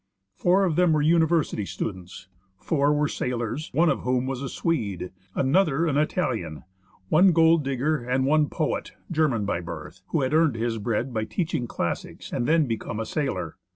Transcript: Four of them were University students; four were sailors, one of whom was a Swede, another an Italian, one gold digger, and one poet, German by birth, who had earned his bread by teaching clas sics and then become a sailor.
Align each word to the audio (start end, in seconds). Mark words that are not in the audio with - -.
Four 0.33 0.63
of 0.65 0.77
them 0.77 0.93
were 0.93 1.03
University 1.03 1.63
students; 1.63 2.27
four 2.57 2.91
were 2.91 3.07
sailors, 3.07 3.69
one 3.71 3.87
of 3.87 3.99
whom 3.99 4.25
was 4.25 4.41
a 4.41 4.49
Swede, 4.49 5.11
another 5.35 5.85
an 5.85 5.95
Italian, 5.95 6.63
one 7.09 7.31
gold 7.33 7.63
digger, 7.63 7.97
and 8.03 8.25
one 8.25 8.49
poet, 8.49 8.93
German 9.11 9.45
by 9.45 9.59
birth, 9.61 10.01
who 10.07 10.23
had 10.23 10.33
earned 10.33 10.55
his 10.55 10.79
bread 10.79 11.13
by 11.13 11.25
teaching 11.25 11.67
clas 11.67 12.03
sics 12.03 12.33
and 12.33 12.47
then 12.47 12.65
become 12.65 12.99
a 12.99 13.05
sailor. 13.05 13.57